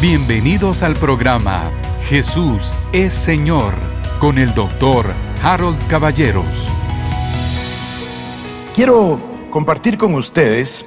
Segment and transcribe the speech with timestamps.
[0.00, 1.70] Bienvenidos al programa
[2.04, 3.74] Jesús es Señor
[4.18, 6.72] con el doctor Harold Caballeros.
[8.74, 10.86] Quiero compartir con ustedes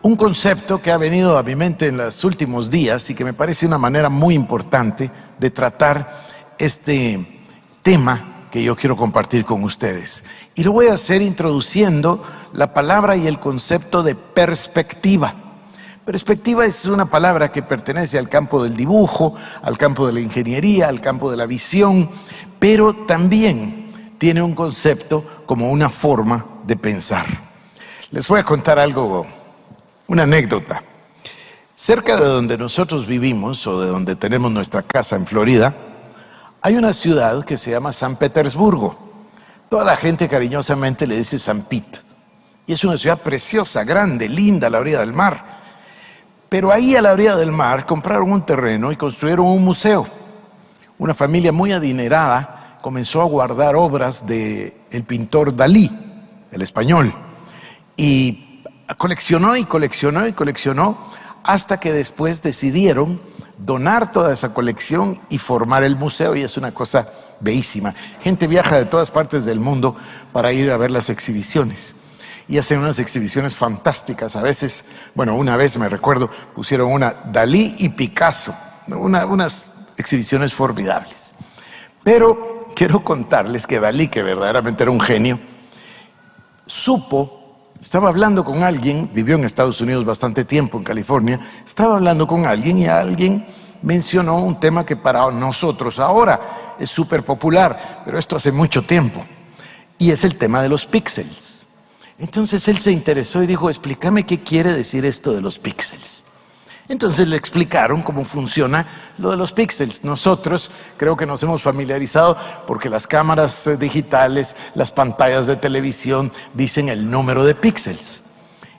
[0.00, 3.34] un concepto que ha venido a mi mente en los últimos días y que me
[3.34, 6.24] parece una manera muy importante de tratar
[6.58, 7.44] este
[7.82, 10.24] tema que yo quiero compartir con ustedes.
[10.54, 12.24] Y lo voy a hacer introduciendo
[12.54, 15.34] la palabra y el concepto de perspectiva.
[16.04, 20.88] Perspectiva es una palabra que pertenece al campo del dibujo, al campo de la ingeniería,
[20.88, 22.10] al campo de la visión,
[22.58, 27.24] pero también tiene un concepto como una forma de pensar.
[28.10, 29.24] Les voy a contar algo,
[30.08, 30.82] una anécdota.
[31.76, 35.72] Cerca de donde nosotros vivimos o de donde tenemos nuestra casa en Florida,
[36.62, 38.96] hay una ciudad que se llama San Petersburgo.
[39.70, 42.00] Toda la gente cariñosamente le dice San Pete.
[42.66, 45.51] Y es una ciudad preciosa, grande, linda a la orilla del mar.
[46.52, 50.06] Pero ahí a la orilla del mar compraron un terreno y construyeron un museo.
[50.98, 55.90] Una familia muy adinerada comenzó a guardar obras del el pintor Dalí,
[56.50, 57.14] el español,
[57.96, 58.60] y
[58.98, 60.98] coleccionó y coleccionó y coleccionó
[61.42, 63.18] hasta que después decidieron
[63.56, 67.08] donar toda esa colección y formar el museo y es una cosa
[67.40, 67.94] bellísima.
[68.20, 69.96] Gente viaja de todas partes del mundo
[70.34, 72.01] para ir a ver las exhibiciones
[72.48, 74.36] y hacen unas exhibiciones fantásticas.
[74.36, 74.84] A veces,
[75.14, 78.54] bueno, una vez me recuerdo, pusieron una Dalí y Picasso,
[78.88, 79.66] unas
[79.96, 81.32] exhibiciones formidables.
[82.02, 85.38] Pero quiero contarles que Dalí, que verdaderamente era un genio,
[86.66, 92.26] supo, estaba hablando con alguien, vivió en Estados Unidos bastante tiempo, en California, estaba hablando
[92.26, 93.46] con alguien y alguien
[93.82, 99.22] mencionó un tema que para nosotros ahora es súper popular, pero esto hace mucho tiempo,
[99.98, 101.51] y es el tema de los píxeles.
[102.18, 106.24] Entonces él se interesó y dijo, explícame qué quiere decir esto de los píxeles.
[106.88, 108.86] Entonces le explicaron cómo funciona
[109.18, 110.04] lo de los píxeles.
[110.04, 116.32] Nosotros creo que nos hemos familiarizado porque las cámaras eh, digitales, las pantallas de televisión
[116.54, 118.22] dicen el número de píxeles.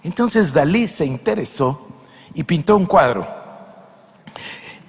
[0.04, 1.88] Entonces Dalí se interesó
[2.34, 3.26] y pintó un cuadro.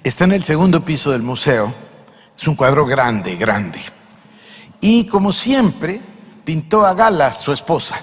[0.03, 1.73] Está en el segundo piso del museo.
[2.37, 3.79] Es un cuadro grande, grande.
[4.81, 6.01] Y como siempre,
[6.43, 7.95] pintó a Gala, su esposa.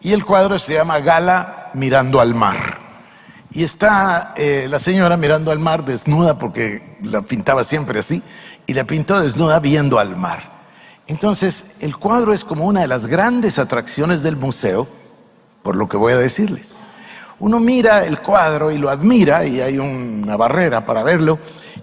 [0.00, 2.78] Y el cuadro se llama Gala mirando al mar.
[3.50, 8.22] Y está eh, la señora mirando al mar desnuda porque la pintaba siempre así,
[8.66, 10.42] y la pintó desnuda viendo al mar.
[11.06, 14.86] Entonces, el cuadro es como una de las grandes atracciones del museo,
[15.62, 16.76] por lo que voy a decirles.
[17.38, 21.38] Uno mira el cuadro y lo admira, y hay una barrera para verlo,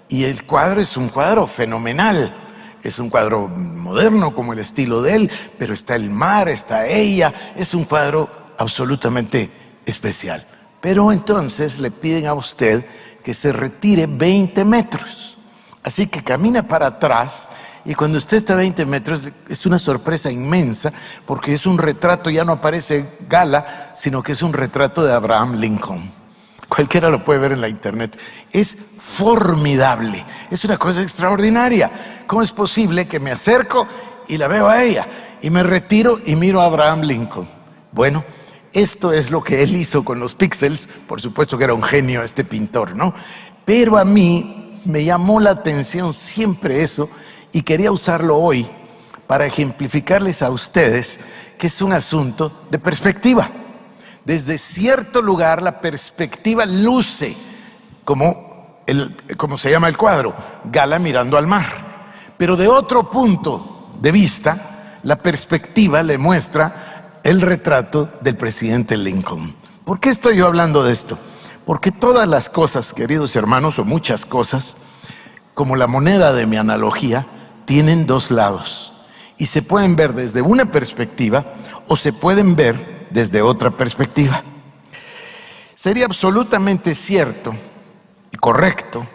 [0.08, 2.32] y el cuadro es un cuadro fenomenal
[2.82, 7.52] es un cuadro moderno como el estilo de él, pero está el mar, está ella,
[7.56, 8.28] es un cuadro
[8.58, 9.50] absolutamente
[9.84, 10.44] especial.
[10.80, 12.84] Pero entonces le piden a usted
[13.24, 15.36] que se retire 20 metros.
[15.82, 17.50] Así que camina para atrás
[17.84, 20.92] y cuando usted está a 20 metros es una sorpresa inmensa
[21.24, 25.56] porque es un retrato, ya no aparece Gala, sino que es un retrato de Abraham
[25.60, 26.10] Lincoln.
[26.68, 28.18] Cualquiera lo puede ver en la internet.
[28.50, 31.90] Es formidable, es una cosa extraordinaria.
[32.26, 33.86] ¿Cómo es posible que me acerco
[34.26, 35.06] y la veo a ella
[35.40, 37.48] y me retiro y miro a Abraham Lincoln?
[37.92, 38.24] Bueno,
[38.72, 42.22] esto es lo que él hizo con los píxeles, por supuesto que era un genio
[42.22, 43.14] este pintor, ¿no?
[43.64, 47.08] Pero a mí me llamó la atención siempre eso
[47.52, 48.66] y quería usarlo hoy
[49.26, 51.20] para ejemplificarles a ustedes
[51.58, 53.48] que es un asunto de perspectiva.
[54.24, 57.36] Desde cierto lugar la perspectiva luce
[58.04, 60.34] como, el, como se llama el cuadro,
[60.64, 61.85] Gala mirando al mar.
[62.36, 69.54] Pero de otro punto de vista, la perspectiva le muestra el retrato del presidente Lincoln.
[69.84, 71.18] ¿Por qué estoy yo hablando de esto?
[71.64, 74.76] Porque todas las cosas, queridos hermanos, o muchas cosas,
[75.54, 77.26] como la moneda de mi analogía,
[77.64, 78.92] tienen dos lados.
[79.38, 81.44] Y se pueden ver desde una perspectiva
[81.88, 84.42] o se pueden ver desde otra perspectiva.
[85.74, 87.54] Sería absolutamente cierto,
[88.40, 89.06] correcto,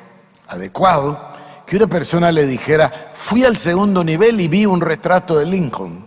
[0.48, 1.31] adecuado,
[1.72, 6.06] que una persona le dijera, fui al segundo nivel y vi un retrato de Lincoln.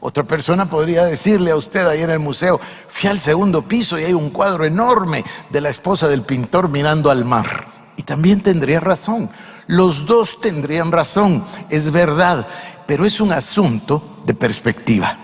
[0.00, 2.58] Otra persona podría decirle a usted ahí en el museo,
[2.88, 7.08] fui al segundo piso y hay un cuadro enorme de la esposa del pintor mirando
[7.08, 7.68] al mar.
[7.96, 9.30] Y también tendría razón.
[9.68, 12.44] Los dos tendrían razón, es verdad,
[12.88, 15.16] pero es un asunto de perspectiva.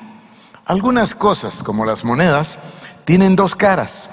[0.64, 2.60] Algunas cosas, como las monedas,
[3.04, 4.10] tienen dos caras.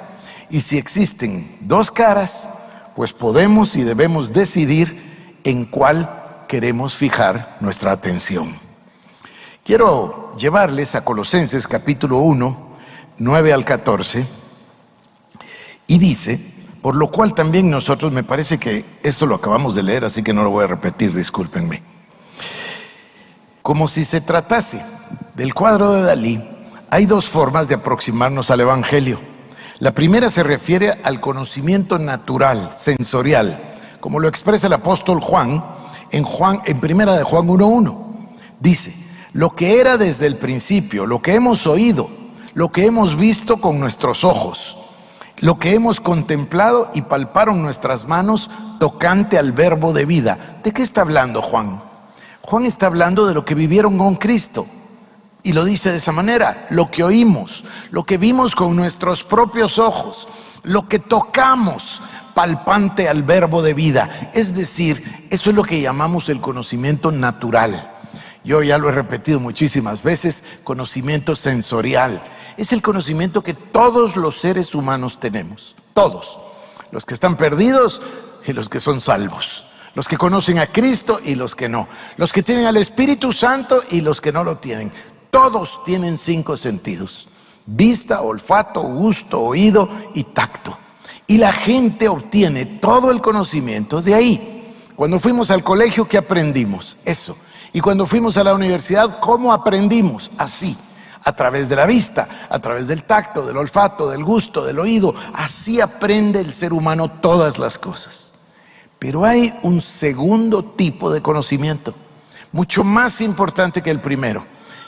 [0.50, 2.50] Y si existen dos caras,
[2.96, 5.09] pues podemos y debemos decidir
[5.44, 8.56] en cuál queremos fijar nuestra atención.
[9.64, 12.70] Quiero llevarles a Colosenses capítulo 1,
[13.18, 14.26] 9 al 14,
[15.88, 16.40] y dice,
[16.82, 20.34] por lo cual también nosotros, me parece que esto lo acabamos de leer, así que
[20.34, 21.84] no lo voy a repetir, discúlpenme.
[23.62, 24.84] Como si se tratase
[25.36, 26.44] del cuadro de Dalí,
[26.90, 29.20] hay dos formas de aproximarnos al Evangelio.
[29.80, 33.69] La primera se refiere al conocimiento natural, sensorial,
[34.00, 35.64] como lo expresa el apóstol Juan
[36.12, 37.96] en Juan en primera de Juan 1:1.
[38.60, 38.94] Dice,
[39.34, 42.10] lo que era desde el principio, lo que hemos oído,
[42.54, 44.78] lo que hemos visto con nuestros ojos,
[45.38, 48.50] lo que hemos contemplado y palparon nuestras manos
[48.80, 50.60] tocante al verbo de vida.
[50.64, 51.82] ¿De qué está hablando Juan?
[52.42, 54.66] Juan está hablando de lo que vivieron con Cristo.
[55.42, 59.80] Y lo dice de esa manera, lo que oímos, lo que vimos con nuestros propios
[59.80, 60.28] ojos,
[60.64, 62.02] lo que tocamos
[62.40, 64.32] palpante al verbo de vida.
[64.34, 67.92] Es decir, eso es lo que llamamos el conocimiento natural.
[68.46, 72.24] Yo ya lo he repetido muchísimas veces, conocimiento sensorial.
[72.56, 76.40] Es el conocimiento que todos los seres humanos tenemos, todos,
[76.92, 78.02] los que están perdidos
[78.48, 79.66] y los que son salvos
[79.96, 83.84] los que conocen a Cristo y los que no, los que tienen al Espíritu Santo
[83.90, 84.94] y los que no lo tienen.
[85.30, 87.28] Todos tienen cinco sentidos,
[87.66, 90.79] vista, olfato, gusto, oído y tacto.
[91.30, 94.74] Y la gente obtiene todo el conocimiento de ahí.
[94.98, 96.98] Cuando fuimos al colegio, ¿qué aprendimos?
[97.06, 97.38] Eso.
[97.72, 100.30] Y cuando fuimos a la universidad, ¿cómo aprendimos?
[100.38, 100.76] Así,
[101.24, 105.16] a través de la vista, a través del tacto, del olfato, del gusto, del oído.
[105.34, 108.34] Así aprende el ser humano todas las cosas.
[109.00, 111.94] Pero hay un segundo tipo de conocimiento,
[112.52, 114.44] mucho más importante que el primero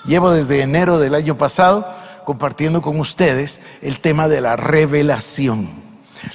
[0.05, 1.87] Llevo desde enero del año pasado
[2.25, 5.69] compartiendo con ustedes el tema de la revelación.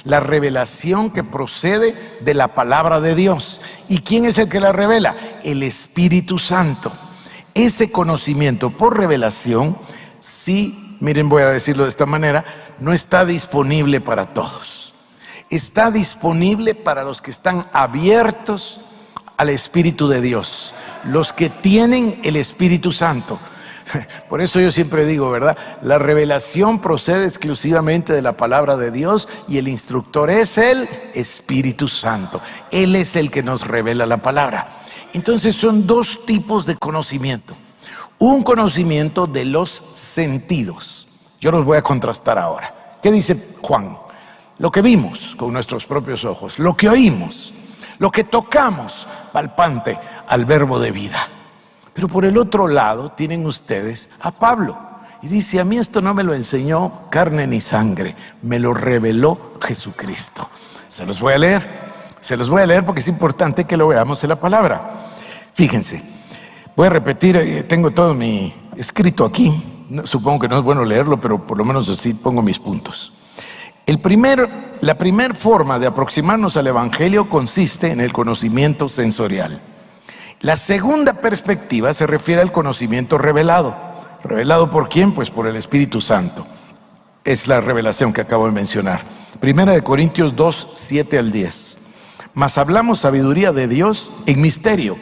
[0.03, 3.61] La revelación que procede de la palabra de Dios.
[3.87, 5.15] ¿Y quién es el que la revela?
[5.43, 6.91] El Espíritu Santo.
[7.53, 9.77] Ese conocimiento por revelación,
[10.19, 12.45] sí, miren, voy a decirlo de esta manera,
[12.79, 14.93] no está disponible para todos.
[15.49, 18.81] Está disponible para los que están abiertos
[19.37, 20.73] al Espíritu de Dios,
[21.05, 23.39] los que tienen el Espíritu Santo
[24.29, 25.57] Por eso yo siempre digo, ¿verdad?
[25.81, 31.87] La revelación procede exclusivamente de la palabra de Dios y el instructor es el Espíritu
[31.87, 32.41] Santo.
[32.71, 34.67] Él es el que nos revela la palabra.
[35.13, 37.55] Entonces son dos tipos de conocimiento.
[38.19, 41.07] Un conocimiento de los sentidos.
[41.39, 42.97] Yo los voy a contrastar ahora.
[43.01, 43.97] ¿Qué dice Juan?
[44.57, 47.53] Lo que vimos con nuestros propios ojos, lo que oímos,
[47.99, 51.27] lo que tocamos palpante al verbo de vida.
[51.97, 54.77] Pero por el otro lado tienen ustedes a Pablo.
[55.23, 59.53] Y dice, a mí esto no me lo enseñó carne ni sangre, me lo reveló
[59.59, 60.47] Jesucristo.
[60.89, 61.67] Se los voy a leer,
[62.21, 65.07] se los voy a leer porque es importante que lo veamos en la palabra.
[65.53, 66.03] Fíjense,
[66.75, 69.51] voy a repetir, eh, tengo todo mi escrito aquí,
[70.03, 73.11] supongo que no es bueno leerlo, pero por lo menos así pongo mis puntos.
[73.87, 74.47] El primer,
[74.81, 79.59] la primera forma de aproximarnos al Evangelio consiste en el conocimiento sensorial.
[80.41, 83.75] La segunda perspectiva se refiere al conocimiento revelado.
[84.23, 85.13] ¿Revelado por quién?
[85.13, 86.45] Pues por el Espíritu Santo.
[87.23, 89.01] Es la revelación que acabo de mencionar.
[89.39, 91.77] Primera de Corintios 2, 7 al 10.
[92.35, 94.95] Mas hablamos sabiduría de Dios en misterio,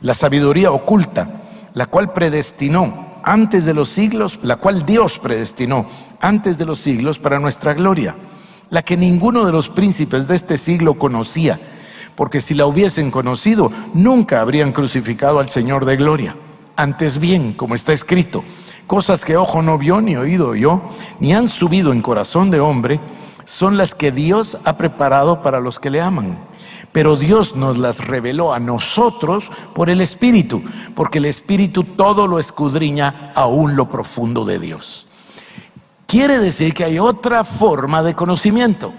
[0.00, 1.28] la sabiduría oculta,
[1.72, 5.86] la cual predestinó antes de los siglos, la cual Dios predestinó
[6.20, 8.16] antes de los siglos para nuestra gloria,
[8.70, 11.60] la que ninguno de los príncipes de este siglo conocía
[12.16, 16.36] porque si la hubiesen conocido, nunca habrían crucificado al Señor de gloria.
[16.76, 18.44] Antes bien, como está escrito,
[18.86, 20.80] cosas que ojo no vio, ni oído oyó,
[21.20, 23.00] ni han subido en corazón de hombre,
[23.44, 26.38] son las que Dios ha preparado para los que le aman.
[26.92, 30.62] Pero Dios nos las reveló a nosotros por el Espíritu,
[30.94, 35.06] porque el Espíritu todo lo escudriña aún lo profundo de Dios.
[36.06, 38.92] Quiere decir que hay otra forma de conocimiento.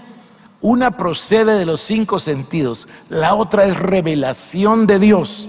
[0.60, 5.48] Una procede de los cinco sentidos, la otra es revelación de Dios.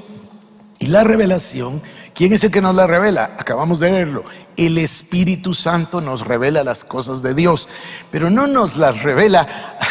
[0.80, 1.82] Y la revelación,
[2.14, 3.36] ¿quién es el que nos la revela?
[3.40, 4.24] Acabamos de leerlo.
[4.58, 7.68] El Espíritu Santo nos revela las cosas de Dios,
[8.12, 9.48] pero no nos las revela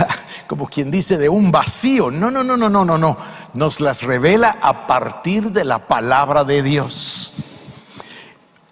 [0.46, 2.10] como quien dice de un vacío.
[2.10, 3.16] No, no, no, no, no, no, no.
[3.54, 7.32] Nos las revela a partir de la palabra de Dios.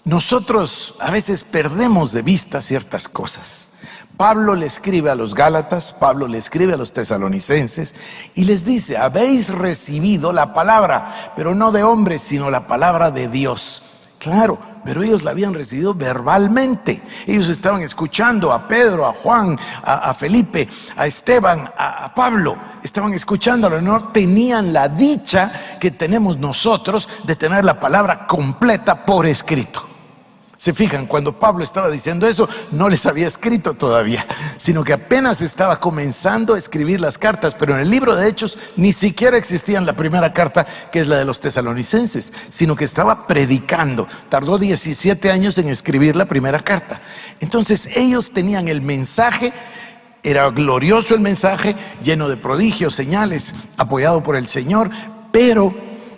[0.05, 3.71] Nosotros a veces perdemos de vista ciertas cosas.
[4.16, 7.94] Pablo le escribe a los Gálatas, Pablo le escribe a los tesalonicenses
[8.37, 13.26] y les dice, habéis recibido la palabra, pero no de hombres, sino la palabra de
[13.26, 13.83] Dios.
[14.21, 17.02] Claro, pero ellos la habían recibido verbalmente.
[17.26, 22.56] Ellos estaban escuchando a Pedro, a Juan, a, Felipe, a Esteban, a, a Pablo.
[22.83, 29.26] Estaban escuchándolo, no tenían la dicha que tenemos nosotros de tener la palabra completa por
[29.26, 29.94] escrito.
[30.64, 34.25] Se fijan, cuando Pablo estaba diciendo eso, no les había escrito todavía,
[34.56, 38.56] sino que apenas estaba comenzando a escribir las cartas, pero en el libro de Hechos
[38.75, 43.26] ni siquiera existía la primera carta, que es la de los tesalonicenses, sino que estaba
[43.26, 44.09] predicando.
[44.30, 46.99] Tardó 17 años en escribir la primera carta.
[47.40, 49.52] Entonces ellos tenían el mensaje,
[50.23, 54.88] era glorioso el mensaje, lleno de prodigios, señales, apoyado por el Señor,
[55.30, 55.75] pero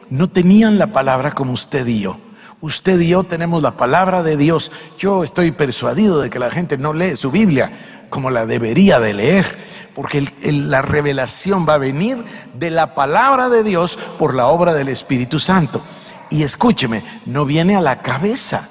[0.08, 2.25] no tenían la palabra como usted y yo.
[2.66, 4.73] Usted y yo tenemos la palabra de Dios.
[4.99, 7.70] Yo estoy persuadido de que la gente no lee su Biblia
[8.11, 9.56] como la debería de leer,
[9.94, 12.18] porque la revelación va a venir
[12.54, 15.80] de la palabra de Dios por la obra del Espíritu Santo.
[16.28, 18.68] Y escúcheme, no viene a la cabeza.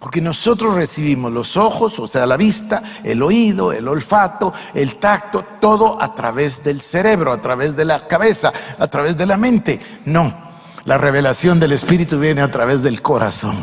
[0.00, 5.44] Porque nosotros recibimos los ojos, o sea, la vista, el oído, el olfato, el tacto,
[5.60, 9.78] todo a través del cerebro, a través de la cabeza, a través de la mente.
[10.04, 10.43] No,
[10.84, 13.56] la revelación del Espíritu viene a través del corazón.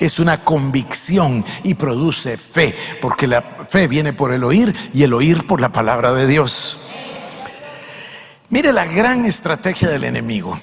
[0.00, 5.12] Es una convicción y produce fe, porque la fe viene por el oír y el
[5.12, 6.78] oír por la palabra de Dios.
[8.50, 10.58] Mire la gran estrategia del enemigo.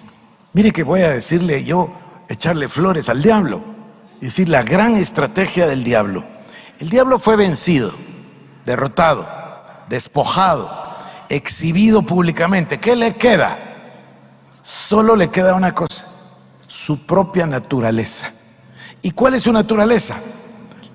[0.54, 1.94] Mire que voy a decirle yo,
[2.30, 3.62] echarle flores al diablo.
[4.16, 6.24] Es decir, la gran estrategia del diablo.
[6.80, 7.94] El diablo fue vencido,
[8.66, 9.28] derrotado,
[9.90, 10.70] despojado,
[11.30, 12.80] exhibido públicamente.
[12.80, 13.75] ¿Qué le queda?
[14.66, 16.08] Solo le queda una cosa,
[16.66, 18.32] su propia naturaleza.
[19.04, 20.16] ¿Y cuál es su naturaleza?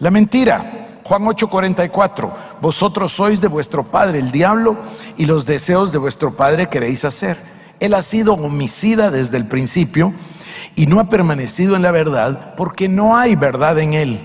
[0.01, 0.99] La mentira.
[1.05, 4.77] Juan 8:44, vosotros sois de vuestro padre el diablo
[5.17, 7.39] y los deseos de vuestro padre queréis hacer.
[7.79, 10.13] Él ha sido homicida desde el principio
[10.75, 14.21] y no ha permanecido en la verdad porque no hay verdad en él.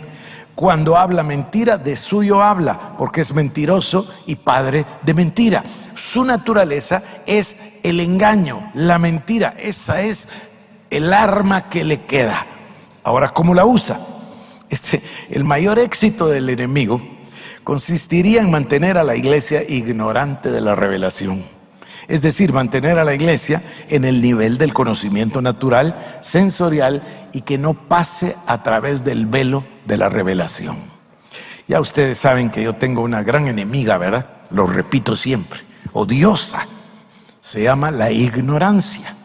[0.55, 5.63] Cuando habla mentira, de suyo habla, porque es mentiroso y padre de mentira
[5.95, 9.55] su naturaleza es el engaño, la mentira.
[9.57, 10.27] Esa es
[10.89, 12.45] el arma que le queda.
[13.03, 13.99] Ahora, ¿cómo la usa?
[14.69, 17.01] Este, el mayor éxito del enemigo
[17.63, 21.43] consistiría en mantener a la iglesia ignorante de la revelación.
[22.07, 27.01] Es decir, mantener a la iglesia en el nivel del conocimiento natural, sensorial
[27.33, 30.77] y que no pase a través del velo de la revelación.
[31.67, 34.27] Ya ustedes saben que yo tengo una gran enemiga, ¿verdad?
[34.51, 35.61] Lo repito siempre
[35.95, 36.67] odiosa.
[37.41, 39.15] Se llama la ignorancia.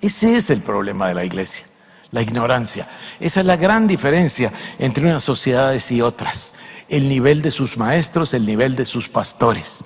[0.00, 1.66] Ese es el problema de la iglesia,
[2.10, 2.86] la ignorancia.
[3.18, 6.54] Esa es la gran diferencia entre unas sociedades y otras.
[6.88, 9.80] El nivel de sus maestros, el nivel de sus pastores.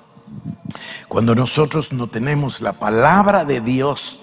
[1.07, 4.19] Cuando nosotros no tenemos la palabra de Dios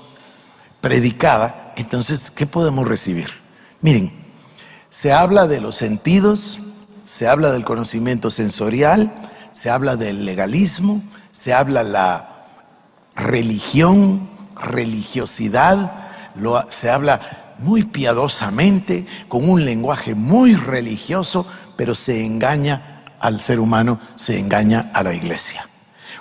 [0.80, 3.30] predicada, entonces, ¿qué podemos recibir?
[3.80, 4.12] Miren,
[4.90, 6.58] se habla de los sentidos,
[7.04, 9.12] se habla del conocimiento sensorial,
[9.52, 11.02] se habla del legalismo,
[11.32, 12.44] se habla la
[13.16, 15.92] religión, religiosidad,
[16.68, 21.46] se habla muy piadosamente, con un lenguaje muy religioso,
[21.76, 25.66] pero se engaña al ser humano, se engaña a la iglesia.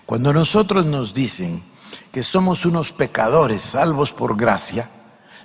[0.06, 1.62] Cuando nosotros nos dicen
[2.12, 4.89] que somos unos pecadores salvos por gracia,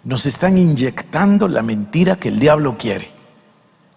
[0.05, 3.11] nos están inyectando la mentira que el diablo quiere.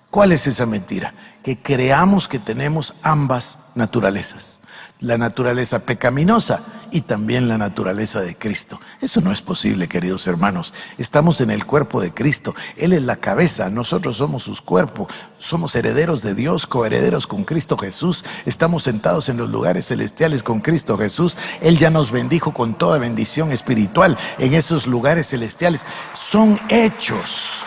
[0.09, 1.13] ¿Cuál es esa mentira?
[1.43, 4.59] Que creamos que tenemos ambas naturalezas
[4.99, 8.79] la naturaleza pecaminosa y también la naturaleza de Cristo.
[9.01, 10.73] Eso no es posible, queridos hermanos.
[10.97, 12.55] Estamos en el cuerpo de Cristo.
[12.75, 15.07] Él es la cabeza, nosotros somos sus cuerpos.
[15.37, 18.25] Somos herederos de Dios, coherederos con Cristo Jesús.
[18.45, 21.37] Estamos sentados en los lugares celestiales con Cristo Jesús.
[21.61, 25.85] Él ya nos bendijo con toda bendición espiritual en esos lugares celestiales.
[26.13, 27.61] Son hechos,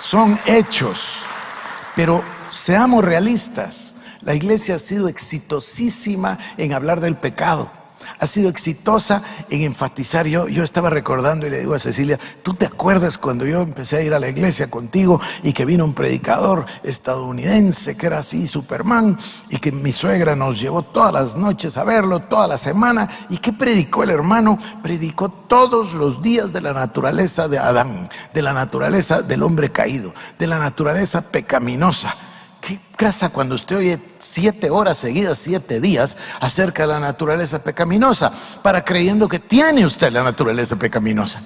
[0.00, 1.20] son hechos.
[1.94, 3.87] Pero seamos realistas.
[4.28, 7.70] La iglesia ha sido exitosísima en hablar del pecado.
[8.18, 10.26] Ha sido exitosa en enfatizar.
[10.26, 13.96] Yo, yo estaba recordando y le digo a Cecilia, ¿tú te acuerdas cuando yo empecé
[13.96, 18.46] a ir a la iglesia contigo y que vino un predicador estadounidense que era así,
[18.46, 19.18] Superman,
[19.48, 23.08] y que mi suegra nos llevó todas las noches a verlo, toda la semana?
[23.30, 24.58] ¿Y qué predicó el hermano?
[24.82, 30.12] Predicó todos los días de la naturaleza de Adán, de la naturaleza del hombre caído,
[30.38, 32.14] de la naturaleza pecaminosa
[32.60, 38.32] ¿Qué pasa cuando usted oye siete horas seguidas, siete días, acerca de la naturaleza pecaminosa,
[38.62, 41.40] para creyendo que tiene usted la naturaleza pecaminosa?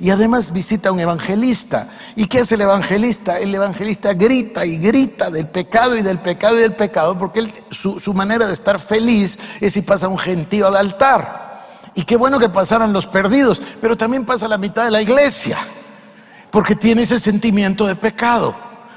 [0.00, 1.88] Y además visita a un evangelista.
[2.16, 3.38] ¿Y qué hace el evangelista?
[3.38, 8.00] El evangelista grita y grita del pecado y del pecado y del pecado, porque su,
[8.00, 11.44] su manera de estar feliz es si pasa un gentío al altar.
[11.94, 15.58] Y qué bueno que pasaran los perdidos, pero también pasa la mitad de la iglesia,
[16.50, 18.54] porque tiene ese sentimiento de pecado.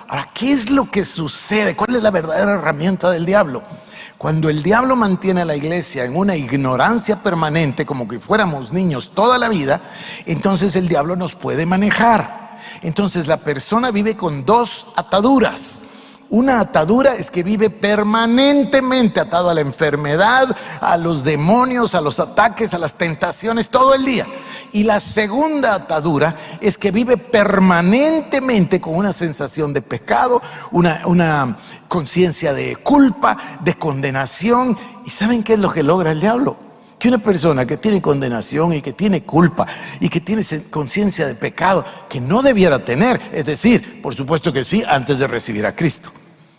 [0.09, 1.75] Ahora, ¿qué es lo que sucede?
[1.75, 3.63] ¿Cuál es la verdadera herramienta del diablo?
[4.17, 9.11] Cuando el diablo mantiene a la iglesia en una ignorancia permanente, como que fuéramos niños
[9.13, 9.81] toda la vida,
[10.25, 12.59] entonces el diablo nos puede manejar.
[12.81, 15.81] Entonces la persona vive con dos ataduras.
[16.29, 22.19] Una atadura es que vive permanentemente atado a la enfermedad, a los demonios, a los
[22.19, 24.25] ataques, a las tentaciones, todo el día.
[24.71, 31.57] Y la segunda atadura es que vive permanentemente con una sensación de pecado, una,
[31.87, 34.77] conciencia de culpa, de condenación.
[35.05, 36.57] ¿Y saben qué es lo que logra el diablo?
[36.99, 39.65] Que una persona que tiene condenación y que tiene culpa
[39.99, 44.65] y que tiene conciencia de pecado que no debiera tener, es decir, por supuesto que
[44.65, 46.11] sí, antes de recibir a Cristo.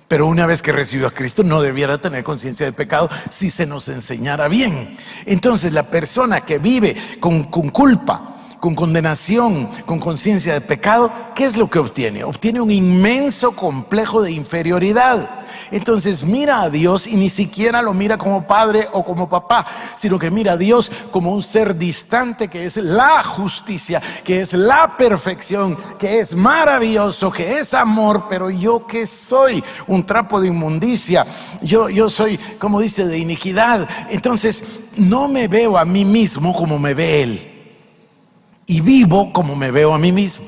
[0.09, 3.67] Pero una vez que recibió a Cristo no debiera tener conciencia de pecado si se
[3.67, 4.97] nos enseñara bien.
[5.27, 11.45] Entonces la persona que vive con, con culpa, con condenación, con conciencia de pecado, ¿qué
[11.45, 12.25] es lo que obtiene?
[12.25, 15.31] Obtiene un inmenso complejo de inferioridad.
[15.71, 20.19] Entonces mira a Dios y ni siquiera lo mira como padre o como papá, sino
[20.19, 24.97] que mira a Dios como un ser distante que es la justicia, que es la
[24.97, 31.25] perfección, que es maravilloso, que es amor, pero yo que soy un trapo de inmundicia,
[31.63, 33.89] yo, yo soy, como dice, de iniquidad.
[34.11, 34.63] Entonces
[34.97, 37.48] no me veo a mí mismo como me ve Él
[38.69, 40.47] y vivo como me veo a mí mismo.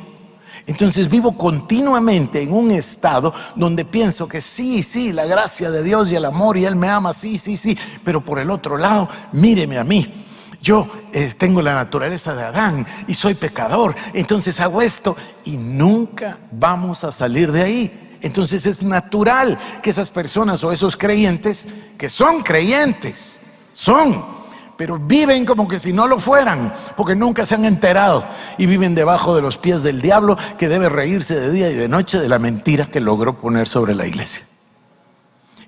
[0.67, 6.13] Entonces vivo continuamente en un estado donde pienso que sí, sí, la gracia de Dios
[6.13, 9.09] y el amor y Él me ama, sí, sí, sí, pero por el otro lado,
[9.33, 10.27] míreme a mí.
[10.63, 16.39] Yo eh, tengo la naturaleza de Adán y soy pecador, entonces hago esto y nunca
[16.53, 18.19] vamos a salir de ahí.
[18.21, 23.41] Entonces es natural que esas personas o esos creyentes, que son creyentes,
[23.73, 24.40] son
[24.81, 28.25] pero viven como que si no lo fueran, porque nunca se han enterado
[28.57, 31.87] y viven debajo de los pies del diablo que debe reírse de día y de
[31.87, 34.43] noche de la mentira que logró poner sobre la iglesia.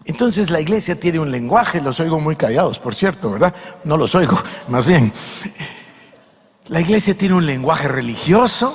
[0.06, 3.54] Entonces la iglesia tiene un lenguaje, los oigo muy callados, por cierto, ¿verdad?
[3.84, 4.38] No los oigo,
[4.68, 5.12] más bien.
[6.68, 8.72] La iglesia tiene un lenguaje religioso,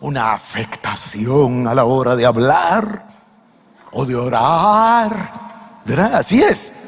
[0.00, 3.08] una afectación a la hora de hablar
[3.90, 6.14] o de orar, ¿verdad?
[6.14, 6.78] Así es.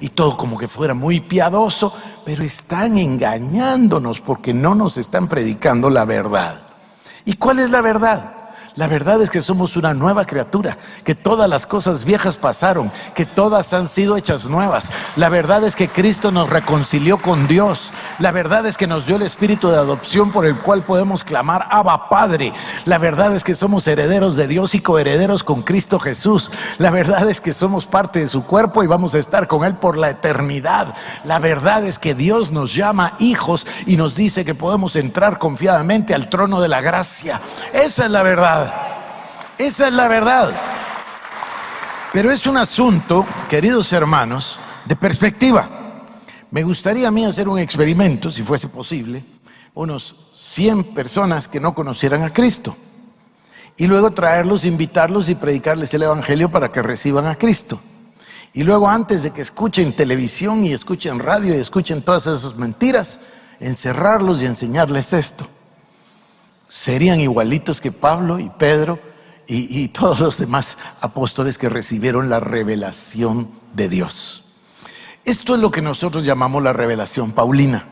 [0.00, 1.92] Y todo como que fuera muy piadoso,
[2.30, 6.62] pero están engañándonos porque no nos están predicando la verdad.
[7.24, 8.34] ¿Y cuál es la verdad?
[8.80, 13.26] La verdad es que somos una nueva criatura, que todas las cosas viejas pasaron, que
[13.26, 14.90] todas han sido hechas nuevas.
[15.16, 17.92] La verdad es que Cristo nos reconcilió con Dios.
[18.20, 21.66] La verdad es que nos dio el espíritu de adopción por el cual podemos clamar
[21.70, 22.54] Abba Padre.
[22.86, 26.50] La verdad es que somos herederos de Dios y coherederos con Cristo Jesús.
[26.78, 29.74] La verdad es que somos parte de su cuerpo y vamos a estar con Él
[29.74, 30.94] por la eternidad.
[31.26, 36.14] La verdad es que Dios nos llama hijos y nos dice que podemos entrar confiadamente
[36.14, 37.42] al trono de la gracia.
[37.74, 38.69] Esa es la verdad.
[39.58, 40.52] Esa es la verdad.
[42.12, 45.68] Pero es un asunto, queridos hermanos, de perspectiva.
[46.50, 49.22] Me gustaría a mí hacer un experimento, si fuese posible,
[49.74, 52.74] unos 100 personas que no conocieran a Cristo.
[53.76, 57.78] Y luego traerlos, invitarlos y predicarles el Evangelio para que reciban a Cristo.
[58.52, 63.20] Y luego antes de que escuchen televisión y escuchen radio y escuchen todas esas mentiras,
[63.60, 65.46] encerrarlos y enseñarles esto
[66.70, 69.00] serían igualitos que Pablo y Pedro
[69.52, 74.44] y, todos los demás apóstoles que recibieron la revelación de Dios.
[75.24, 77.86] Esto es lo que nosotros llamamos la revelación paulina.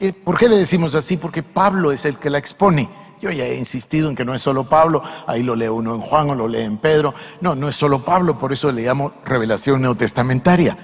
[0.00, 1.18] Eh, ¿Por qué le decimos así?
[1.18, 2.88] Porque Pablo es el que la expone.
[3.20, 6.00] Yo ya he insistido en que no es solo Pablo, ahí lo lee uno en
[6.00, 7.12] Juan o lo lee en Pedro.
[7.42, 10.74] No, no es solo Pablo, por eso le llamo revelación neotestamentaria.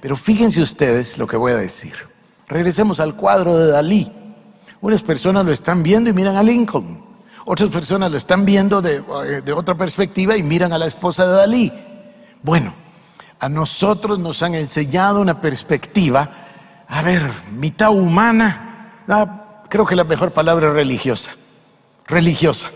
[0.00, 1.94] Pero fíjense ustedes lo que voy a decir.
[2.46, 4.12] Regresemos al cuadro de Dalí.
[4.84, 7.02] Unas personas lo están viendo y miran a Lincoln.
[7.46, 9.02] Otras personas lo están viendo de,
[9.46, 11.72] eh, otra perspectiva y miran a la esposa de Dalí.
[12.42, 12.74] Bueno,
[13.40, 16.28] a nosotros nos han enseñado una perspectiva,
[16.86, 18.92] a ver, mitad humana,
[19.70, 21.32] creo que la mejor palabra es religiosa,
[22.06, 22.70] religiosa.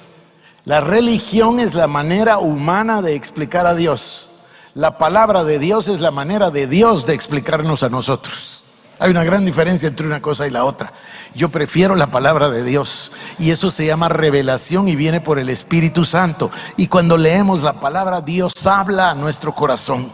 [0.64, 4.30] La religión es la manera humana de explicar a Dios.
[4.72, 8.57] La palabra de Dios es la manera de Dios de explicarnos a nosotros.
[9.00, 10.92] Hay una gran diferencia entre una cosa y la otra.
[11.34, 15.50] Yo prefiero la palabra de Dios y eso se llama revelación y viene por el
[15.50, 16.50] Espíritu Santo.
[16.76, 20.10] Y cuando leemos la palabra, Dios habla a nuestro corazón.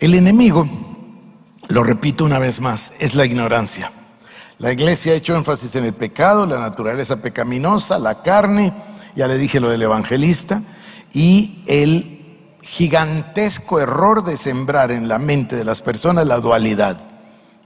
[0.00, 0.68] El enemigo,
[1.68, 3.92] lo repito una vez más, es la ignorancia.
[4.58, 8.72] La iglesia ha hecho énfasis en el pecado, la naturaleza pecaminosa, la carne,
[9.14, 10.62] ya le dije lo del evangelista,
[11.12, 17.09] y el gigantesco error de sembrar en la mente de las personas la dualidad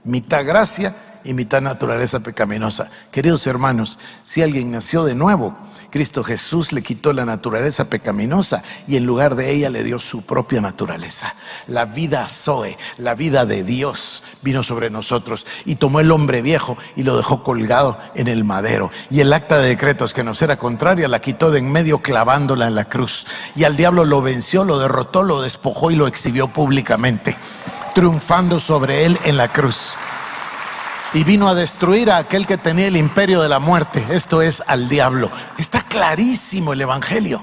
[0.05, 2.89] mitad gracia y mitad naturaleza pecaminosa.
[3.11, 5.55] Queridos hermanos, si alguien nació de nuevo,
[5.95, 10.25] Cristo Jesús le quitó la naturaleza pecaminosa y en lugar de ella le dio su
[10.25, 11.33] propia naturaleza.
[11.67, 16.77] La vida Zoe, la vida de Dios vino sobre nosotros y tomó el hombre viejo
[16.97, 18.91] y lo dejó colgado en el madero.
[19.09, 22.67] Y el acta de decretos que nos era contraria la quitó de en medio clavándola
[22.67, 23.25] en la cruz.
[23.55, 27.37] Y al diablo lo venció, lo derrotó, lo despojó y lo exhibió públicamente,
[27.95, 29.93] triunfando sobre él en la cruz
[31.13, 34.61] y vino a destruir a aquel que tenía el imperio de la muerte, esto es
[34.67, 35.31] al diablo.
[35.57, 37.41] Está clarísimo el Evangelio.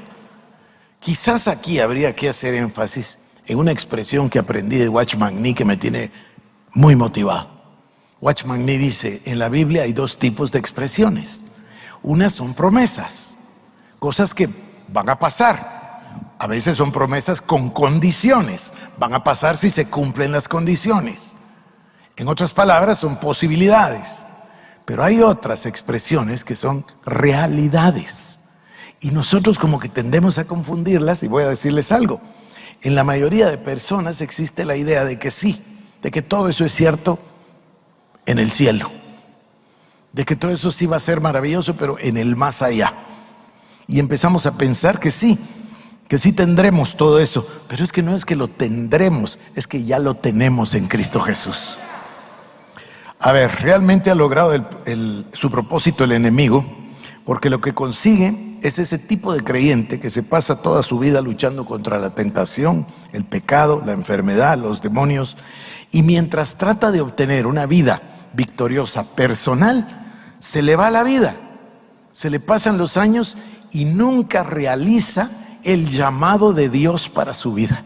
[1.00, 5.64] Quizás aquí habría que hacer énfasis en una expresión que aprendí de Watchman Nee que
[5.64, 6.10] me tiene
[6.74, 7.48] muy motivado.
[8.20, 11.44] Watchman Nee dice, en la Biblia hay dos tipos de expresiones.
[12.02, 13.36] Unas son promesas,
[13.98, 14.50] cosas que
[14.88, 15.81] van a pasar.
[16.38, 21.34] A veces son promesas con condiciones, van a pasar si se cumplen las condiciones.
[22.16, 24.26] En otras palabras, son posibilidades.
[24.84, 28.40] Pero hay otras expresiones que son realidades.
[29.00, 32.20] Y nosotros como que tendemos a confundirlas y voy a decirles algo.
[32.82, 35.62] En la mayoría de personas existe la idea de que sí,
[36.02, 37.18] de que todo eso es cierto
[38.26, 38.90] en el cielo.
[40.12, 42.92] De que todo eso sí va a ser maravilloso, pero en el más allá.
[43.86, 45.38] Y empezamos a pensar que sí,
[46.12, 47.48] que sí tendremos todo eso.
[47.68, 51.20] Pero es que no es que lo tendremos, es que ya lo tenemos en Cristo
[51.20, 51.78] Jesús.
[53.18, 54.52] A ver, realmente ha logrado
[55.32, 56.66] su propósito el enemigo,
[57.24, 61.22] porque lo que consigue es ese tipo de creyente que se pasa toda su vida
[61.22, 65.38] luchando contra la tentación, el pecado, la enfermedad, los demonios,
[65.92, 68.02] y mientras trata de obtener una vida
[68.34, 71.36] victoriosa personal, se le va la vida,
[72.10, 73.38] se le pasan los años
[73.70, 77.84] y nunca realiza el llamado de Dios para su vida.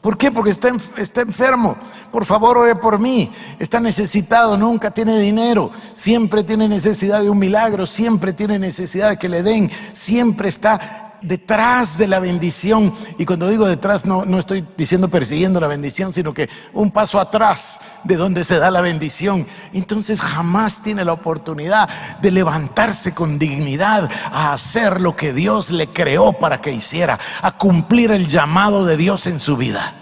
[0.00, 0.30] ¿Por qué?
[0.30, 1.76] Porque está, está enfermo.
[2.12, 3.30] Por favor, ore por mí.
[3.58, 5.70] Está necesitado, nunca tiene dinero.
[5.94, 7.86] Siempre tiene necesidad de un milagro.
[7.86, 9.70] Siempre tiene necesidad de que le den.
[9.94, 12.92] Siempre está detrás de la bendición.
[13.18, 17.18] Y cuando digo detrás, no, no estoy diciendo persiguiendo la bendición, sino que un paso
[17.18, 19.46] atrás de donde se da la bendición.
[19.72, 21.88] Entonces jamás tiene la oportunidad
[22.20, 27.56] de levantarse con dignidad a hacer lo que Dios le creó para que hiciera, a
[27.56, 29.94] cumplir el llamado de Dios en su vida.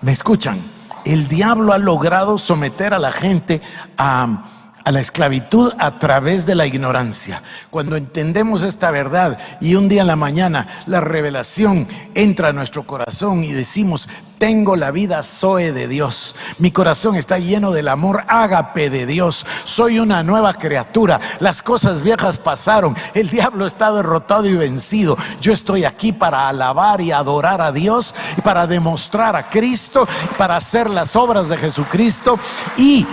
[0.00, 0.58] ¿Me escuchan?
[1.04, 3.62] El diablo ha logrado someter a la gente
[3.96, 4.44] a,
[4.84, 7.42] la esclavitud a través de la ignorancia.
[7.70, 12.84] Cuando entendemos esta verdad y un día en la mañana la revelación entra a nuestro
[12.84, 16.34] corazón y decimos, tengo la vida Zoe de Dios.
[16.58, 19.44] Mi corazón está lleno del amor ágape de Dios.
[19.64, 21.20] Soy una nueva criatura.
[21.40, 22.96] Las cosas viejas pasaron.
[23.14, 25.16] El diablo está derrotado y vencido.
[25.40, 30.56] Yo estoy aquí para alabar y adorar a Dios y para demostrar a Cristo, para
[30.56, 32.38] hacer las obras de Jesucristo
[32.76, 33.06] y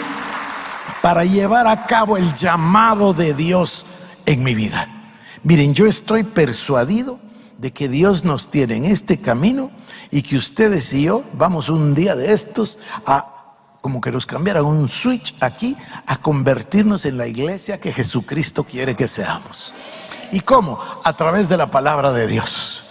[1.05, 3.85] para llevar a cabo el llamado de Dios
[4.25, 4.87] en mi vida.
[5.43, 7.19] Miren, yo estoy persuadido
[7.59, 9.69] de que Dios nos tiene en este camino
[10.09, 13.23] y que ustedes y yo vamos un día de estos a
[13.81, 18.95] como que nos cambiaran un switch aquí a convertirnos en la iglesia que Jesucristo quiere
[18.95, 19.75] que seamos.
[20.31, 20.79] ¿Y cómo?
[21.03, 22.84] A través de la palabra de Dios.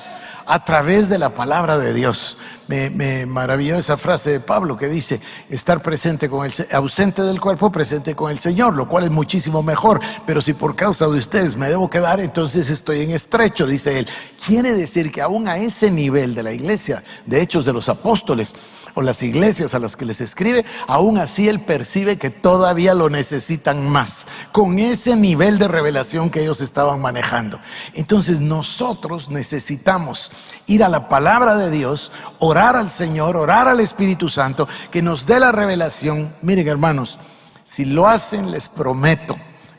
[0.47, 2.37] A través de la palabra de Dios.
[2.67, 7.71] Me, maravilló esa frase de Pablo que dice, estar presente con el, ausente del cuerpo,
[7.71, 11.57] presente con el Señor, lo cual es muchísimo mejor, pero si por causa de ustedes
[11.57, 14.09] me debo quedar, entonces estoy en estrecho, dice él.
[14.47, 18.55] Quiere decir que aún a ese nivel de la iglesia, de hechos de los apóstoles,
[18.95, 23.11] o las iglesias a las que les escribe, aún así él percibe que todavía lo
[23.11, 27.59] necesitan más, con ese nivel de revelación que ellos estaban manejando.
[27.93, 30.31] Entonces nosotros necesitamos
[30.67, 35.27] ir a la palabra de Dios, orar al Señor, orar al Espíritu Santo, que nos
[35.27, 36.33] dé la revelación.
[36.43, 37.19] Miren hermanos,
[37.65, 39.37] si lo hacen les prometo,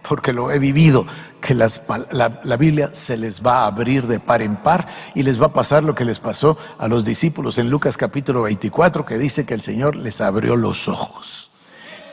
[0.07, 1.05] porque lo he vivido,
[1.45, 5.47] que la, Biblia se les va a abrir de par en par y les va
[5.47, 9.45] a pasar lo que les pasó a los discípulos en Lucas capítulo 24, que dice
[9.45, 11.51] que el Señor les abrió los ojos.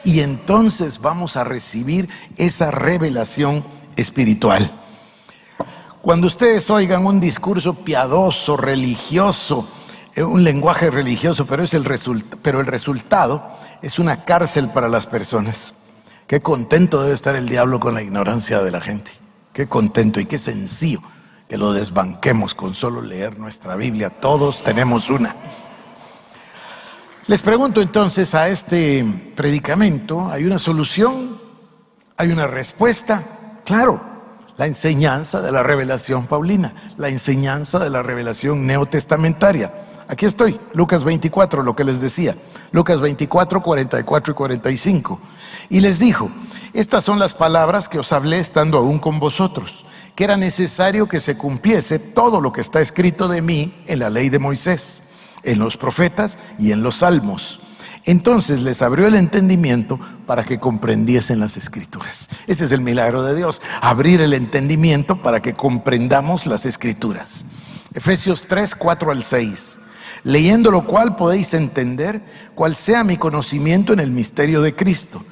[0.05, 3.64] Y entonces vamos a recibir esa revelación
[3.97, 4.71] espiritual.
[6.03, 9.66] Cuando ustedes oigan un discurso piadoso, religioso,
[10.14, 11.85] eh, un lenguaje religioso, pero, es el
[12.42, 13.42] pero el resultado
[13.81, 15.73] es una cárcel para las personas.
[16.27, 19.22] Qué contento debe estar el diablo con la ignorancia de la gente.
[19.53, 21.01] Qué contento y qué sencillo
[21.49, 24.09] que lo desbanquemos con solo leer nuestra Biblia.
[24.09, 25.37] Todos tenemos una.
[27.27, 29.05] Les pregunto entonces a este
[29.37, 31.38] predicamento, ¿hay una solución?
[32.17, 33.23] ¿Hay una respuesta?
[33.67, 34.01] Claro,
[34.57, 39.73] la enseñanza de la revelación paulina, la enseñanza de la revelación neotestamentaria.
[40.09, 42.35] Aquí estoy, Lucas 24, lo que les decía.
[42.71, 45.21] Lucas 24, 44 y 45.
[45.69, 46.31] Y les dijo,
[46.75, 49.85] estas son las palabras que os hablé estando aún con vosotros,
[50.17, 54.09] que era necesario que se cumpliese todo lo que está escrito de mí en la
[54.09, 55.03] ley de Moisés,
[55.43, 57.61] en los profetas y en los salmos.
[58.05, 62.31] Entonces les abrió el entendimiento para que comprendiesen las escrituras.
[62.47, 67.45] Ese es el milagro de Dios, abrir el entendimiento para que comprendamos las escrituras.
[67.93, 69.79] Efesios 3, 4 al 6.
[70.25, 72.23] Leyendo lo cual podéis entender
[72.55, 75.23] cuál sea mi conocimiento en el misterio de Cristo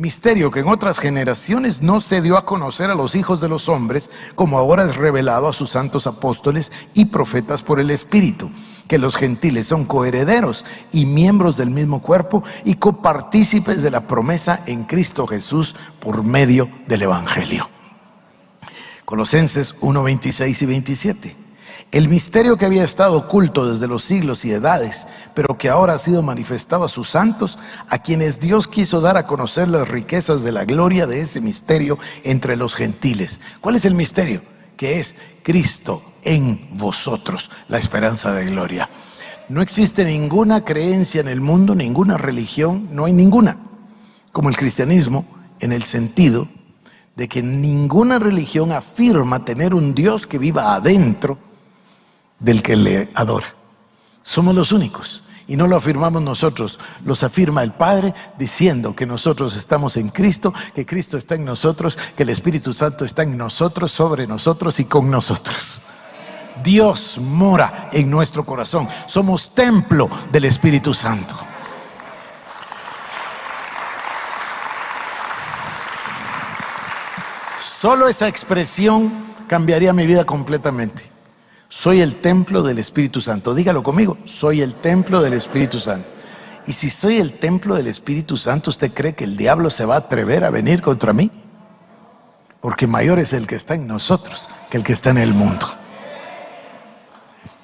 [0.00, 3.68] misterio que en otras generaciones no se dio a conocer a los hijos de los
[3.68, 8.50] hombres, como ahora es revelado a sus santos apóstoles y profetas por el Espíritu,
[8.88, 14.60] que los gentiles son coherederos y miembros del mismo cuerpo y copartícipes de la promesa
[14.66, 17.68] en Cristo Jesús por medio del Evangelio.
[19.04, 21.36] Colosenses 1, 26 y 27.
[21.92, 25.98] El misterio que había estado oculto desde los siglos y edades, pero que ahora ha
[25.98, 30.52] sido manifestado a sus santos, a quienes Dios quiso dar a conocer las riquezas de
[30.52, 33.40] la gloria de ese misterio entre los gentiles.
[33.60, 34.40] ¿Cuál es el misterio?
[34.76, 38.88] Que es Cristo en vosotros, la esperanza de gloria.
[39.48, 43.56] No existe ninguna creencia en el mundo, ninguna religión, no hay ninguna,
[44.30, 45.24] como el cristianismo,
[45.58, 46.46] en el sentido
[47.16, 51.49] de que ninguna religión afirma tener un Dios que viva adentro
[52.40, 53.54] del que le adora.
[54.22, 55.22] Somos los únicos.
[55.46, 60.54] Y no lo afirmamos nosotros, los afirma el Padre diciendo que nosotros estamos en Cristo,
[60.76, 64.84] que Cristo está en nosotros, que el Espíritu Santo está en nosotros, sobre nosotros y
[64.84, 65.80] con nosotros.
[66.62, 68.88] Dios mora en nuestro corazón.
[69.08, 71.34] Somos templo del Espíritu Santo.
[77.60, 79.10] Solo esa expresión
[79.48, 81.09] cambiaría mi vida completamente.
[81.72, 83.54] Soy el templo del Espíritu Santo.
[83.54, 86.08] Dígalo conmigo, soy el templo del Espíritu Santo.
[86.66, 89.94] Y si soy el templo del Espíritu Santo, ¿usted cree que el diablo se va
[89.94, 91.30] a atrever a venir contra mí?
[92.60, 95.68] Porque mayor es el que está en nosotros que el que está en el mundo.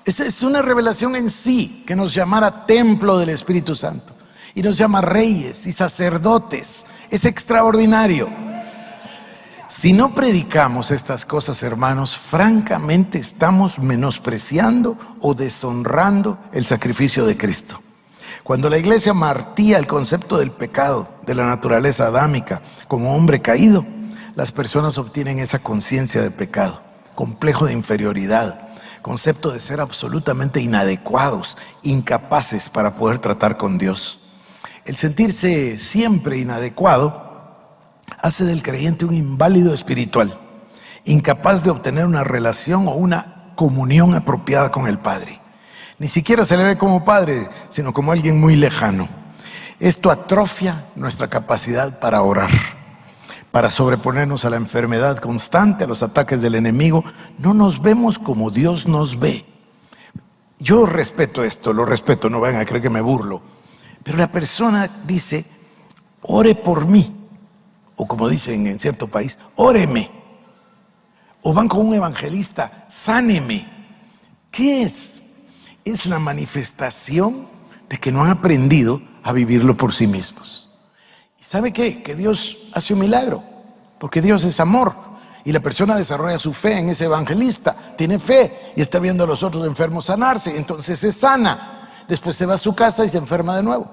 [0.04, 4.14] Esa es una revelación en sí que nos llamara templo del Espíritu Santo
[4.54, 6.86] y nos llama reyes y sacerdotes.
[7.10, 8.28] Es extraordinario.
[9.78, 17.78] Si no predicamos estas cosas, hermanos, francamente estamos menospreciando o deshonrando el sacrificio de Cristo.
[18.42, 23.84] Cuando la iglesia martía el concepto del pecado, de la naturaleza adámica, como hombre caído,
[24.34, 26.80] las personas obtienen esa conciencia de pecado,
[27.14, 28.70] complejo de inferioridad,
[29.02, 34.20] concepto de ser absolutamente inadecuados, incapaces para poder tratar con Dios.
[34.86, 37.25] El sentirse siempre inadecuado
[38.20, 40.38] hace del creyente un inválido espiritual,
[41.04, 45.40] incapaz de obtener una relación o una comunión apropiada con el Padre.
[45.98, 49.08] Ni siquiera se le ve como Padre, sino como alguien muy lejano.
[49.80, 52.50] Esto atrofia nuestra capacidad para orar,
[53.50, 57.04] para sobreponernos a la enfermedad constante, a los ataques del enemigo.
[57.38, 59.44] No nos vemos como Dios nos ve.
[60.58, 63.42] Yo respeto esto, lo respeto, no vayan a creer que me burlo.
[64.02, 65.44] Pero la persona dice,
[66.22, 67.25] ore por mí
[67.96, 70.10] o como dicen en cierto país, óreme.
[71.42, 73.66] O van con un evangelista, sáneme.
[74.50, 75.20] ¿Qué es?
[75.84, 77.46] Es la manifestación
[77.88, 80.68] de que no han aprendido a vivirlo por sí mismos.
[81.40, 82.02] ¿Y sabe qué?
[82.02, 83.42] Que Dios hace un milagro,
[83.98, 84.94] porque Dios es amor.
[85.44, 89.26] Y la persona desarrolla su fe en ese evangelista, tiene fe y está viendo a
[89.28, 92.04] los otros enfermos sanarse, entonces se sana.
[92.08, 93.90] Después se va a su casa y se enferma de nuevo.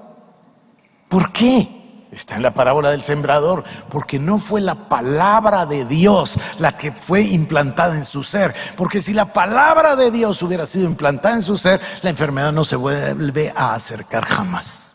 [1.08, 1.83] ¿Por qué?
[2.14, 6.92] Está en la parábola del sembrador, porque no fue la palabra de Dios la que
[6.92, 8.54] fue implantada en su ser.
[8.76, 12.64] Porque si la palabra de Dios hubiera sido implantada en su ser, la enfermedad no
[12.64, 14.94] se vuelve a acercar jamás.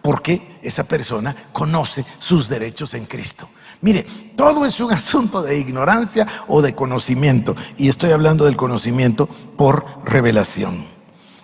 [0.00, 3.48] Porque esa persona conoce sus derechos en Cristo.
[3.80, 7.56] Mire, todo es un asunto de ignorancia o de conocimiento.
[7.76, 10.86] Y estoy hablando del conocimiento por revelación.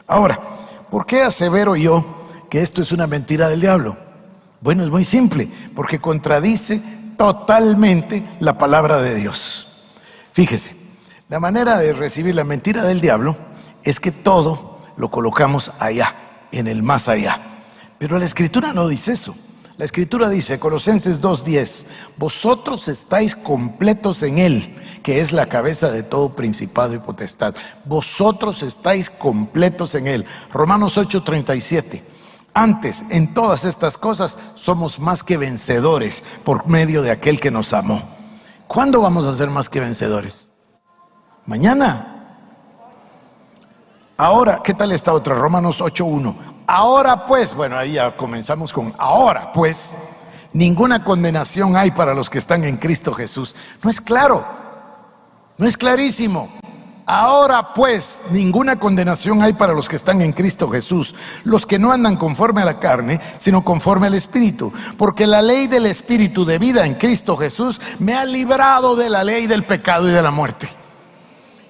[0.06, 0.38] Ahora,
[0.88, 2.04] ¿por qué asevero yo
[2.48, 4.03] que esto es una mentira del diablo?
[4.64, 5.46] Bueno, es muy simple,
[5.76, 6.80] porque contradice
[7.18, 9.66] totalmente la palabra de Dios.
[10.32, 10.74] Fíjese,
[11.28, 13.36] la manera de recibir la mentira del diablo
[13.82, 16.14] es que todo lo colocamos allá,
[16.50, 17.38] en el más allá.
[17.98, 19.36] Pero la escritura no dice eso.
[19.76, 21.84] La escritura dice, Colosenses 2.10,
[22.16, 27.54] vosotros estáis completos en Él, que es la cabeza de todo principado y potestad.
[27.84, 30.24] Vosotros estáis completos en Él.
[30.50, 32.13] Romanos 8.37.
[32.54, 37.72] Antes, en todas estas cosas, somos más que vencedores por medio de aquel que nos
[37.72, 38.00] amó.
[38.68, 40.52] ¿Cuándo vamos a ser más que vencedores?
[41.46, 42.10] Mañana.
[44.16, 45.34] Ahora, ¿qué tal está otra?
[45.34, 46.34] Romanos 8.1.
[46.68, 49.94] Ahora pues, bueno, ahí ya comenzamos con ahora pues,
[50.52, 53.54] ninguna condenación hay para los que están en Cristo Jesús.
[53.82, 54.46] ¿No es claro?
[55.58, 56.48] ¿No es clarísimo?
[57.06, 61.14] Ahora pues, ninguna condenación hay para los que están en Cristo Jesús,
[61.44, 64.72] los que no andan conforme a la carne, sino conforme al Espíritu.
[64.96, 69.22] Porque la ley del Espíritu de vida en Cristo Jesús me ha librado de la
[69.22, 70.68] ley del pecado y de la muerte.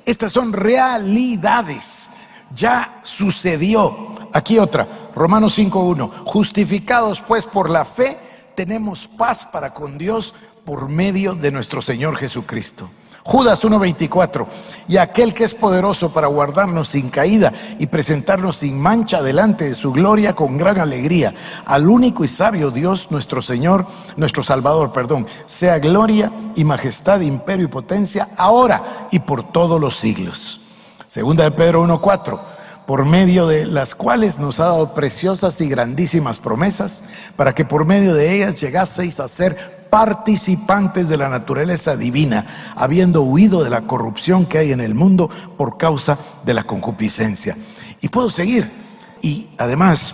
[0.05, 2.11] Estas son realidades.
[2.55, 4.15] Ya sucedió.
[4.33, 6.27] Aquí otra, Romanos 5.1.
[6.27, 8.19] Justificados pues por la fe,
[8.55, 10.33] tenemos paz para con Dios
[10.65, 12.89] por medio de nuestro Señor Jesucristo.
[13.27, 14.47] Judas 1.24,
[14.87, 19.75] y aquel que es poderoso para guardarnos sin caída y presentarnos sin mancha delante de
[19.75, 21.33] su gloria con gran alegría,
[21.65, 23.87] al único y sabio Dios, nuestro Señor,
[24.19, 29.97] nuestro Salvador, perdón, sea gloria y majestad, imperio y potencia, ahora y por todos los
[29.97, 30.61] siglos.
[31.07, 32.39] Segunda de Pedro 1.4
[32.87, 37.03] por medio de las cuales nos ha dado preciosas y grandísimas promesas,
[37.37, 43.23] para que por medio de ellas llegaseis a ser participantes de la naturaleza divina, habiendo
[43.23, 47.57] huido de la corrupción que hay en el mundo por causa de la concupiscencia.
[48.01, 48.69] Y puedo seguir.
[49.23, 50.13] Y además,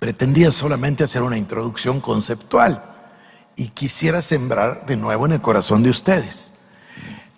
[0.00, 2.82] pretendía solamente hacer una introducción conceptual
[3.54, 6.54] y quisiera sembrar de nuevo en el corazón de ustedes.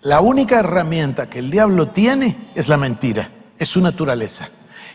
[0.01, 4.49] La única herramienta que el diablo tiene es la mentira, es su naturaleza.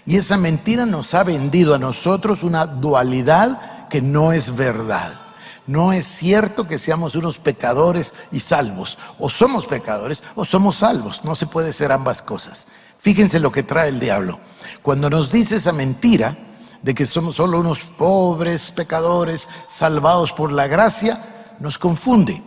[0.06, 5.27] Y esa mentira nos ha vendido a nosotros una dualidad que no es verdad.
[5.68, 8.98] No es cierto que seamos unos pecadores y salvos.
[9.18, 11.22] O somos pecadores o somos salvos.
[11.24, 12.66] No se puede ser ambas cosas.
[12.98, 14.40] Fíjense lo que trae el diablo.
[14.83, 16.37] Cuando nos dice esa mentira
[16.83, 21.22] de que somos solo unos pobres pecadores salvados por la gracia,
[21.61, 22.42] nos confunde.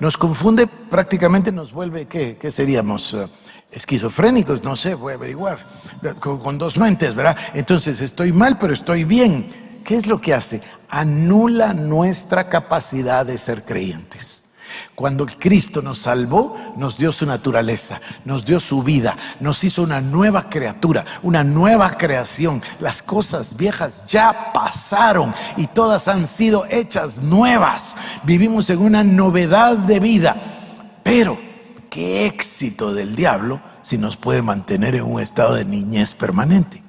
[0.00, 3.12] Nos confunde, prácticamente nos vuelve, ¿qué, ¿Qué seríamos?
[3.12, 3.28] Eh,
[3.70, 5.58] esquizofrénicos, no sé, voy a averiguar.
[6.20, 7.36] Con, con dos mentes, ¿verdad?
[7.52, 9.60] Entonces, estoy mal, pero estoy bien.
[9.84, 10.62] ¿Qué es lo que hace?
[10.92, 14.42] Anula nuestra capacidad de ser creyentes.
[14.94, 20.02] Cuando Cristo nos salvó, nos dio su naturaleza, nos dio su vida, nos hizo una
[20.02, 22.62] nueva criatura, una nueva creación.
[22.78, 27.96] Las cosas viejas ya pasaron y todas han sido hechas nuevas.
[28.24, 30.36] Vivimos en una novedad de vida.
[31.02, 31.38] Pero,
[31.88, 36.82] qué éxito del diablo si nos puede mantener en un estado de niñez permanente.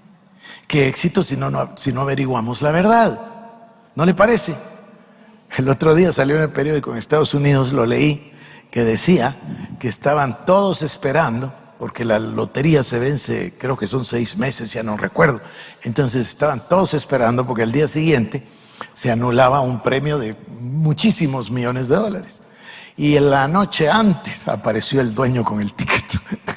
[0.67, 3.32] Qué éxito si no, si no averiguamos la verdad.
[3.95, 4.55] ¿No le parece?
[5.55, 8.33] El otro día salió en el periódico en Estados Unidos, lo leí,
[8.71, 9.35] que decía
[9.79, 14.81] que estaban todos esperando, porque la lotería se vence, creo que son seis meses, ya
[14.81, 15.41] no recuerdo.
[15.83, 18.43] Entonces estaban todos esperando porque al día siguiente
[18.93, 22.41] se anulaba un premio de muchísimos millones de dólares.
[22.97, 26.03] Y en la noche antes apareció el dueño con el ticket.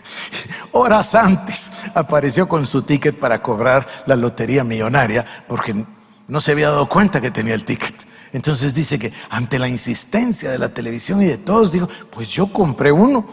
[0.72, 5.84] Horas antes apareció con su ticket para cobrar la lotería millonaria porque
[6.28, 7.94] no se había dado cuenta que tenía el ticket.
[8.32, 12.52] Entonces dice que ante la insistencia de la televisión y de todos, dijo, pues yo
[12.52, 13.26] compré uno,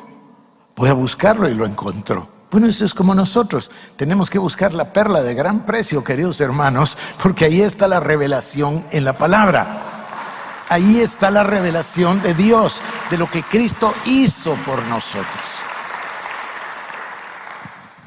[0.76, 2.28] voy a buscarlo y lo encontró.
[2.52, 3.72] Bueno, eso es como nosotros.
[3.96, 8.86] Tenemos que buscar la perla de gran precio, queridos hermanos, porque ahí está la revelación
[8.92, 10.66] en la palabra.
[10.70, 12.80] Ahí está la revelación de Dios,
[13.10, 15.53] de lo que Cristo hizo por nosotros.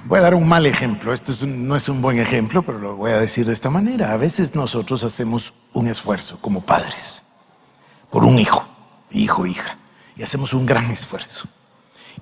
[0.06, 3.10] Voy a dar un mal ejemplo, este no es un buen ejemplo, pero lo voy
[3.10, 4.12] a decir de esta manera.
[4.12, 7.24] A veces nosotros hacemos un esfuerzo como padres
[8.08, 8.64] por un hijo,
[9.10, 9.76] hijo, hija,
[10.14, 11.48] y hacemos un gran esfuerzo.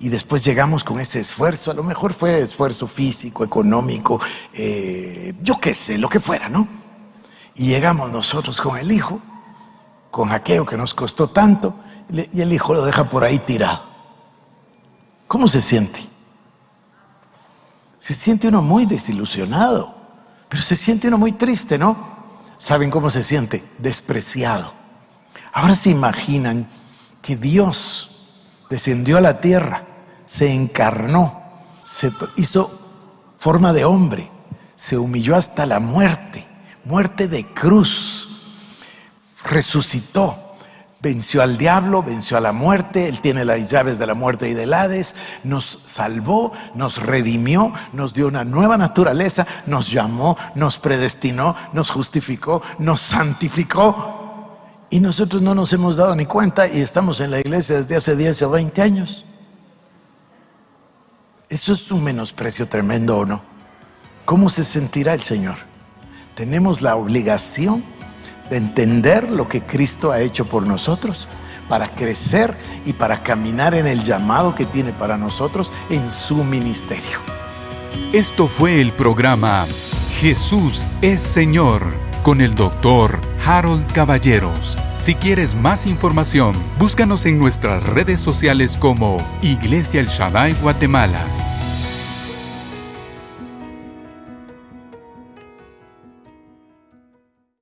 [0.00, 4.18] Y después llegamos con ese esfuerzo, a lo mejor fue esfuerzo físico, económico,
[4.54, 6.66] eh, yo qué sé, lo que fuera, ¿no?
[7.54, 9.20] Y llegamos nosotros con el hijo
[10.10, 11.74] con aquello que nos costó tanto
[12.08, 13.82] y el hijo lo deja por ahí tirado.
[15.28, 16.13] ¿Cómo se siente?
[18.04, 19.94] Se siente uno muy desilusionado,
[20.50, 21.96] pero se siente uno muy triste, ¿no?
[22.58, 23.64] ¿Saben cómo se siente?
[23.78, 24.74] Despreciado.
[25.54, 26.68] Ahora se imaginan
[27.22, 29.84] que Dios descendió a la tierra,
[30.26, 31.44] se encarnó,
[31.82, 32.78] se hizo
[33.38, 34.30] forma de hombre,
[34.74, 36.46] se humilló hasta la muerte,
[36.84, 38.28] muerte de cruz
[39.46, 40.43] resucitó,
[41.04, 44.54] venció al diablo, venció a la muerte, Él tiene las llaves de la muerte y
[44.54, 45.14] del Hades,
[45.44, 52.62] nos salvó, nos redimió, nos dio una nueva naturaleza, nos llamó, nos predestinó, nos justificó,
[52.78, 54.56] nos santificó.
[54.88, 58.16] Y nosotros no nos hemos dado ni cuenta y estamos en la iglesia desde hace
[58.16, 59.24] 10 o 20 años.
[61.50, 63.42] Eso es un menosprecio tremendo o no.
[64.24, 65.56] ¿Cómo se sentirá el Señor?
[66.34, 67.84] Tenemos la obligación
[68.54, 71.26] de entender lo que Cristo ha hecho por nosotros,
[71.68, 72.54] para crecer
[72.86, 77.18] y para caminar en el llamado que tiene para nosotros en su ministerio.
[78.12, 79.66] Esto fue el programa
[80.20, 81.82] Jesús es Señor
[82.22, 84.78] con el doctor Harold Caballeros.
[84.98, 91.26] Si quieres más información, búscanos en nuestras redes sociales como Iglesia El Shaddai Guatemala